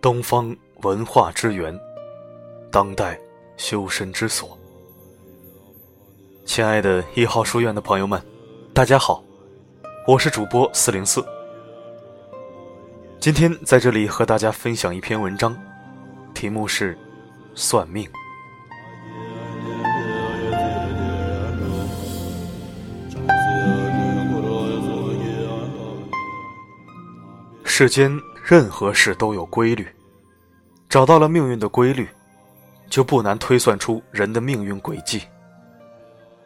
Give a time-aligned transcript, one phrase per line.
[0.00, 1.78] 东方文化之源，
[2.70, 3.18] 当代
[3.56, 4.58] 修身之所。
[6.44, 8.22] 亲爱的一号书院的朋友们，
[8.72, 9.22] 大家好，
[10.06, 11.24] 我是主播四零四。
[13.20, 15.56] 今天在这里和大家分享一篇文章，
[16.34, 16.94] 题目是
[17.54, 18.04] 《算命》。
[27.80, 28.10] 世间
[28.44, 29.86] 任何事都有规律，
[30.88, 32.08] 找到了命运的规律，
[32.90, 35.22] 就不难推算出人的命运轨迹。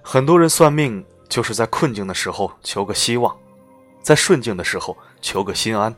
[0.02, 3.34] 很多人算命，就是在困境的时候求个希望，
[4.02, 5.96] 在顺境的时候求个心安，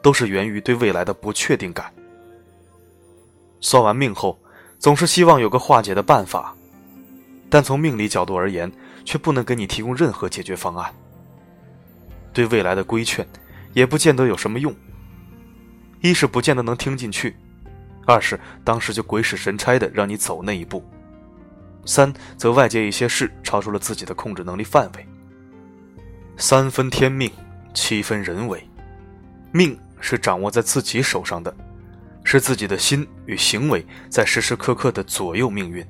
[0.00, 1.92] 都是源于对未来的不确定感。
[3.60, 4.38] 算完命后，
[4.78, 6.56] 总是希望有个化解的办法，
[7.50, 8.72] 但从命理角度而言，
[9.04, 10.90] 却不能给你提供任何解决方案。
[12.32, 13.28] 对未来的规劝。
[13.76, 14.74] 也不见得有什么用。
[16.00, 17.36] 一是不见得能听进去，
[18.06, 20.82] 二是当时就鬼使神差的让你走那一步，
[21.84, 25.06] 三则外界一些事超出了自己的控制能力范围。
[26.38, 27.30] 三分天命，
[27.74, 28.66] 七分人为，
[29.52, 31.54] 命是掌握在自己手上的，
[32.24, 35.86] 是自己的心与行为在时时刻刻的左右命运。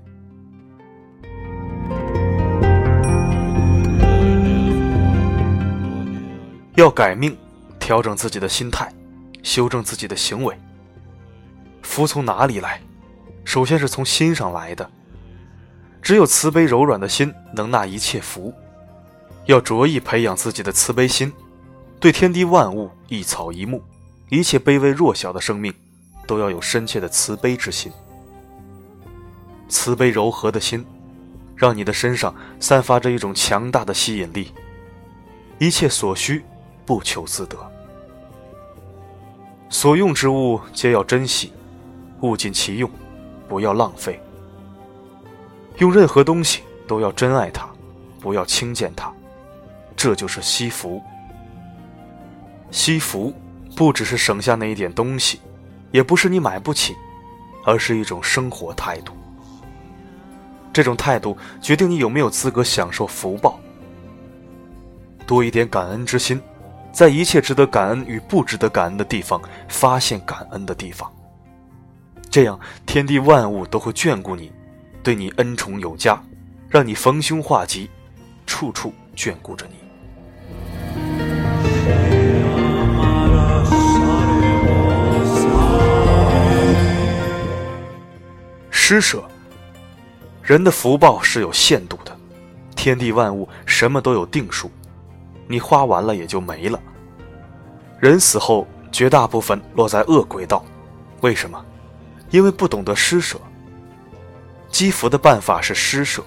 [6.75, 7.37] 要改命。
[7.87, 8.93] 调整自己的心态，
[9.45, 10.59] 修正自己的行为。
[11.83, 12.83] 福从哪里来？
[13.45, 14.91] 首先是从心上来的。
[16.03, 18.53] 只有慈悲柔软的心能纳一切福。
[19.45, 21.33] 要着意培养自己的慈悲心，
[22.01, 23.81] 对天地万物、一草一木、
[24.31, 25.73] 一切卑微弱小的生命，
[26.27, 27.93] 都要有深切的慈悲之心。
[29.69, 30.85] 慈悲柔和的心，
[31.55, 34.53] 让你的身上散发着一种强大的吸引力。
[35.61, 36.45] 一切所需，
[36.85, 37.57] 不求自得。
[39.69, 41.53] 所用之物皆要珍惜，
[42.21, 42.89] 物尽其用，
[43.49, 44.21] 不要浪费。
[45.79, 47.69] 用任何东西都要珍爱它，
[48.21, 49.13] 不要轻贱它，
[49.97, 51.03] 这就是惜福。
[52.71, 53.35] 惜福
[53.75, 55.41] 不只是省下那一点东西，
[55.91, 56.95] 也不是你买不起，
[57.65, 59.13] 而是一种生活态度。
[60.73, 63.59] 这种态度决定你有没有资格享受福报。
[65.27, 66.41] 多一点感恩之心。
[66.97, 71.13] 在一切值得感恩与不值得感恩的地方，发现感恩的地方。
[72.31, 74.51] 这样，天地万物都会眷顾你，
[75.03, 76.19] 对你恩宠有加，
[76.71, 77.91] 让你逢凶化吉，
[78.47, 79.75] 处处眷顾着你。
[88.71, 89.23] 施舍，
[90.43, 92.17] 人的福报是有限度的，
[92.75, 94.71] 天地万物什么都有定数。
[95.49, 96.81] 你花完了也就没了。
[98.01, 100.65] 人死后，绝大部分落在恶鬼道，
[101.23, 101.65] 为什么？
[102.31, 103.41] 因为不懂得施舍。
[104.69, 106.23] 积福的办法是施舍。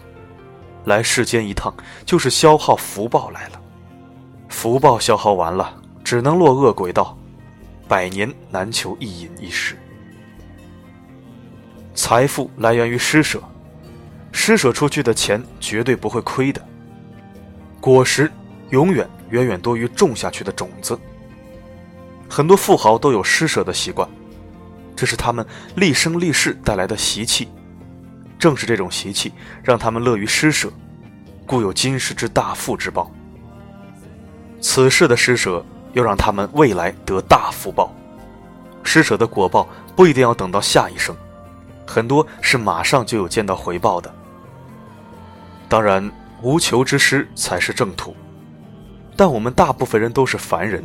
[0.85, 1.74] 来世间一趟，
[2.06, 3.62] 就是消耗福报来了。
[4.47, 7.16] 福报消耗完了，只能落恶鬼道，
[7.88, 9.78] 百年难求一饮一食。
[11.94, 13.44] 财富来源于施舍，
[14.31, 16.66] 施舍出去的钱绝对不会亏的。
[17.80, 18.31] 果实。
[18.69, 21.00] 永远远远多于种下去的种子。
[22.30, 24.07] 很多富豪都有施舍的习惯，
[24.96, 27.47] 这是他们立生立世带来的习气。
[28.38, 30.72] 正是这种习气，让他们乐于施舍，
[31.46, 33.12] 故有今世之大富之报。
[34.62, 37.94] 此世的施舍，又让他们未来得大福报。
[38.84, 41.16] 施舍的果报不一定要等到下一生，
[41.86, 44.13] 很多是马上就有见到回报的。
[45.68, 46.09] 当然，
[46.41, 48.16] 无求之施才是正途。
[49.19, 50.81] 但我们大部分人都是凡人，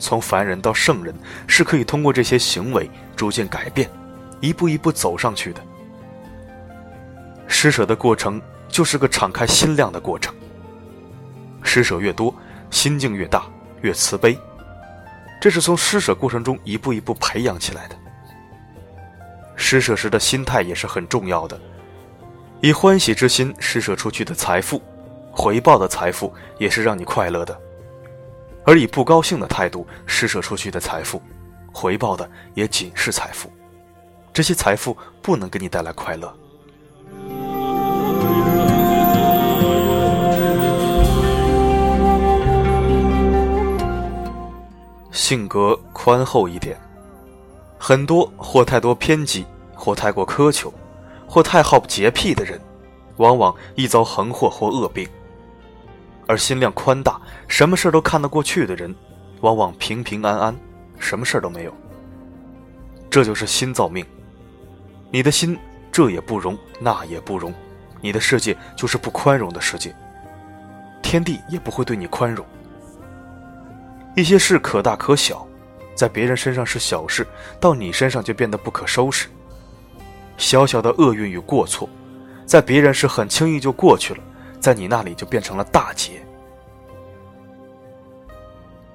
[0.00, 1.14] 从凡人到圣人
[1.46, 3.88] 是可以通过这些行为逐渐改变，
[4.40, 5.60] 一步一步走上去的。
[7.46, 10.34] 施舍的过程就是个敞开心量的过程。
[11.62, 12.34] 施舍越多，
[12.68, 13.46] 心境越大，
[13.80, 14.36] 越慈悲，
[15.40, 17.94] 这是从施舍过程中一步一步培养起来的。
[19.54, 21.56] 施舍时的心态也是很重要的，
[22.60, 24.82] 以欢喜之心施舍出去的财富，
[25.30, 27.56] 回报的财富也是让你快乐的。
[28.68, 31.22] 而以不高兴的态度施舍出去的财富，
[31.72, 33.50] 回报的也仅是财富，
[34.30, 36.30] 这些财富不能给你带来快乐。
[45.10, 46.78] 性格宽厚一点，
[47.78, 50.70] 很多或太多偏激，或太过苛求，
[51.26, 52.60] 或太好洁癖的人，
[53.16, 55.08] 往往易遭横祸或恶病。
[56.28, 58.94] 而心量宽大、什么事都看得过去的人，
[59.40, 60.54] 往往平平安安，
[60.98, 61.74] 什么事都没有。
[63.10, 64.04] 这就是心造命。
[65.10, 65.58] 你的心
[65.90, 67.52] 这也不容，那也不容，
[68.02, 69.92] 你的世界就是不宽容的世界。
[71.02, 72.44] 天地也不会对你宽容。
[74.14, 75.46] 一些事可大可小，
[75.94, 77.26] 在别人身上是小事，
[77.58, 79.28] 到你身上就变得不可收拾。
[80.36, 81.88] 小小的厄运与过错，
[82.44, 84.20] 在别人是很轻易就过去了，
[84.60, 86.24] 在你那里就变成了大劫。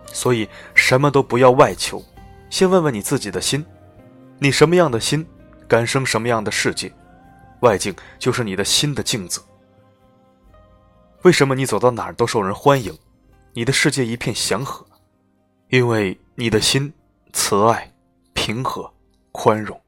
[0.05, 2.03] 所以什么都不要外求，
[2.49, 3.65] 先问问你自己的心，
[4.37, 5.25] 你什么样的心，
[5.67, 6.93] 感生什么样的世界，
[7.61, 9.41] 外境就是你的心的镜子。
[11.23, 12.95] 为什么你走到哪儿都受人欢迎，
[13.53, 14.85] 你的世界一片祥和？
[15.69, 16.93] 因为你的心
[17.31, 17.91] 慈爱、
[18.33, 18.93] 平和、
[19.31, 19.81] 宽容。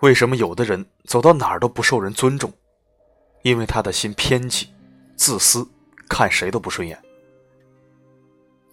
[0.00, 2.50] 为什么有的人走到哪儿都不受人尊重？
[3.46, 4.74] 因为他的心偏激、
[5.14, 5.64] 自私，
[6.08, 7.00] 看谁都不顺眼。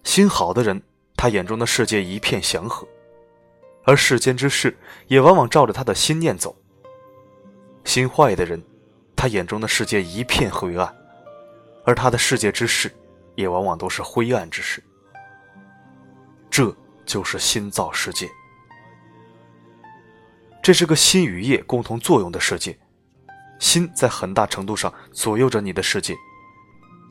[0.04, 0.82] 心好的人，
[1.16, 2.88] 他眼中的世界一片祥和，
[3.84, 4.76] 而世间之事
[5.06, 6.58] 也往往照着他的心念走。
[7.86, 8.60] 心坏的人，
[9.16, 10.92] 他眼中的世界一片灰暗，
[11.86, 12.92] 而他的世界之事
[13.36, 14.84] 也往往都是灰暗之事。
[16.50, 16.76] 这
[17.06, 18.28] 就是心造世界，
[20.64, 22.76] 这是个心与业共同作用的世界，
[23.64, 26.14] 心在很大程度上左右着你的世界，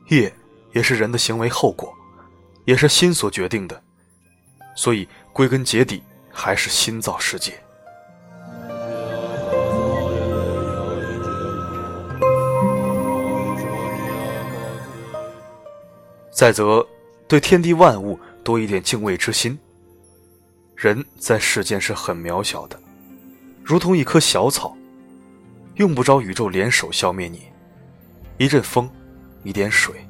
[0.09, 0.31] 业
[0.71, 1.91] 也是人的行为后果，
[2.65, 3.81] 也是心所决定的，
[4.75, 7.59] 所以归根结底还是心造世界。
[16.31, 16.85] 再则，
[17.27, 18.19] 对天地万物。
[18.43, 19.57] 多一点敬畏之心。
[20.75, 22.77] 人在世间是很渺小的，
[23.63, 24.75] 如同一棵小草，
[25.75, 27.43] 用不着宇宙联手消灭你。
[28.37, 28.89] 一阵风，
[29.43, 30.07] 一点水，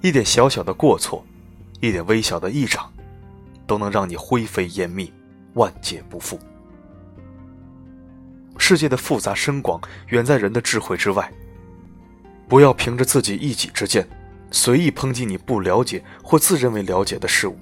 [0.00, 1.24] 一点小小的过错，
[1.80, 2.92] 一点微小的异常，
[3.66, 5.10] 都能让你灰飞烟灭，
[5.54, 6.38] 万劫不复。
[8.58, 11.30] 世界的复杂深广，远在人的智慧之外。
[12.48, 14.06] 不要凭着自己一己之见。
[14.54, 17.56] 随意抨击你不了解或自认为了解的事物，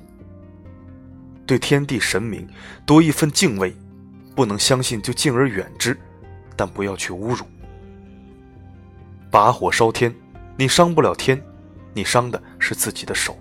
[1.47, 2.45] 对天地神明
[2.85, 3.73] 多一份敬畏，
[4.35, 5.97] 不能相信就敬而远之，
[6.61, 7.47] 但不要去侮辱。
[9.31, 10.15] 把火烧天，
[10.59, 11.43] 你伤不了天，
[11.95, 13.35] 你伤的是自己的手。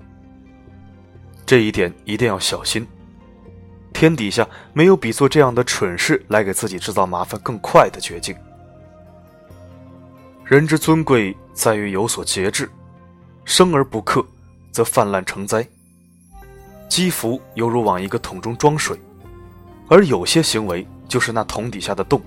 [1.46, 2.88] 这一点一定要小心。
[3.92, 8.34] 天底下没有比做这样的蠢事来给自己制造麻烦更快的绝境。
[10.46, 12.72] 人之尊贵在于有所节制。
[13.44, 14.26] 生而不克，
[14.72, 15.68] 则泛滥成灾。
[16.88, 18.98] 积福犹如往一个桶中装水，
[19.90, 22.22] 而有些行为就是那桶底下的洞，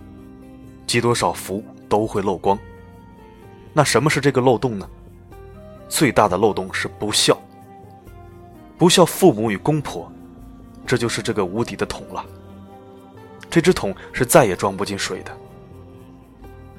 [0.86, 2.58] 积多少福都会漏光。
[3.72, 4.88] 那什么是这个漏洞呢？
[5.88, 7.40] 最大的漏洞是不孝。
[8.78, 10.10] 不孝父母与公婆，
[10.86, 12.24] 这就是这个无底的桶了。
[13.50, 15.30] 这只桶是再也装不进水的。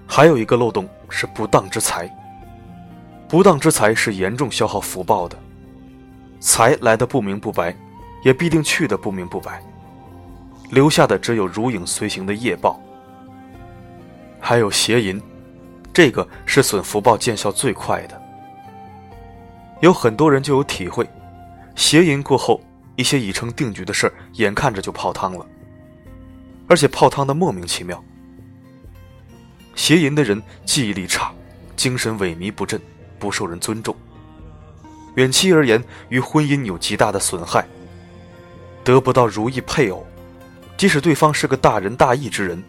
[0.05, 2.09] 还有一个漏洞是不当之财。
[3.29, 5.35] 不当之财是严重消耗福报的，
[6.39, 7.75] 财来的不明不白，
[8.23, 9.63] 也必定去的不明不白，
[10.69, 12.79] 留下的只有如影随形的业报。
[14.45, 15.21] 还有邪淫，
[15.93, 18.21] 这个是损福报见效最快的。
[19.79, 21.09] 有很多人就有体会，
[21.77, 22.61] 邪淫过后，
[22.97, 25.45] 一些已成定局的事儿，眼看着就泡汤了，
[26.67, 28.03] 而且泡汤的莫名其妙。
[29.75, 31.31] 邪淫的人记忆力差，
[31.77, 32.79] 精神萎靡不振。
[33.17, 33.95] 不受人尊重，
[35.15, 37.65] 远期而言，与婚姻有极大的损害。
[38.83, 40.05] 得不到如意配偶，
[40.75, 42.61] 即使对方是个大仁大义之人，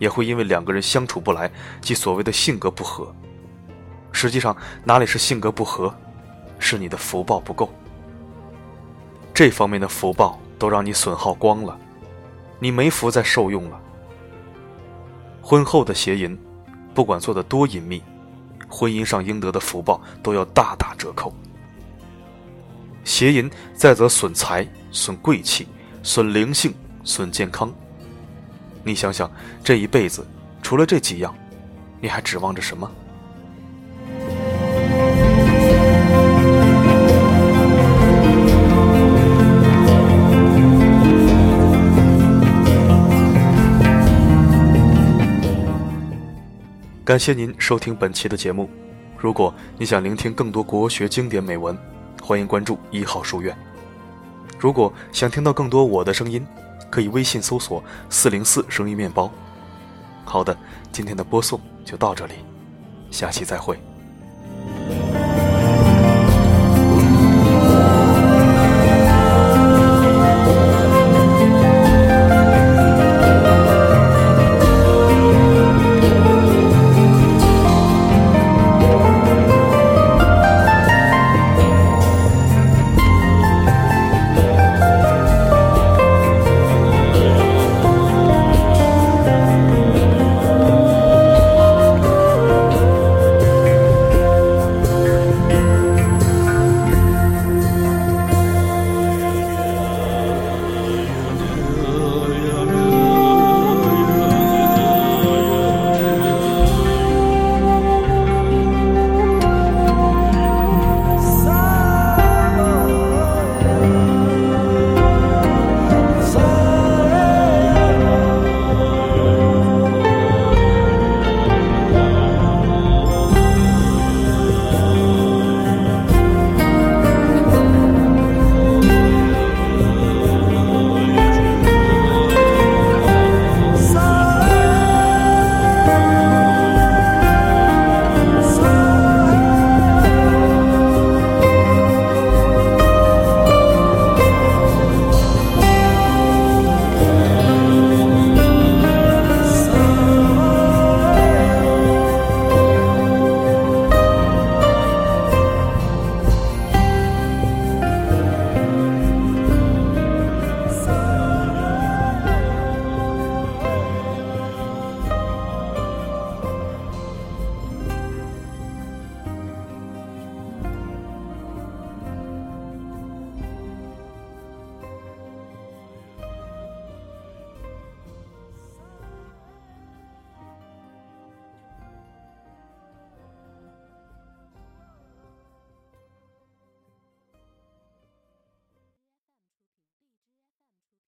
[0.00, 1.48] 也会因为两个人相处不来，
[1.80, 3.14] 即所谓的性格不合。
[4.10, 5.94] 实际上哪里是性格不合，
[6.58, 7.72] 是你的福报不够。
[9.32, 11.78] 这方面的福报都让你损耗光了，
[12.58, 13.80] 你没福再受用了。
[15.40, 16.36] 婚后的邪淫，
[16.92, 18.02] 不管做的多隐秘。
[18.72, 21.34] 婚姻上应得的福报都要大打折扣。
[23.02, 25.66] 邪淫再则损财、损贵气、
[26.04, 27.72] 损灵性、损健康。
[28.82, 29.30] 你想想，
[29.62, 30.26] 这一辈子
[30.62, 31.34] 除了这几样，
[32.00, 32.90] 你还指望着什么？
[47.04, 48.70] 感谢您收听本期的节目。
[49.18, 51.76] 如果你想聆听更多国学经典美文，
[52.22, 53.54] 欢迎关注一号书院。
[54.58, 56.46] 如果想听到更多我的声音，
[56.90, 59.30] 可以微信搜索“四零四生意面包”。
[60.24, 60.56] 好的，
[60.92, 62.34] 今天的播送就到这里，
[63.10, 63.80] 下期再会。